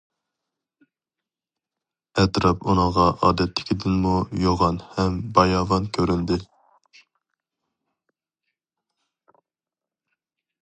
[2.21, 4.15] ئەتراپ ئۇنىڭغا ئادەتتىكىدىنمۇ
[4.47, 6.39] يوغان ھەم باياۋان كۆرۈندى.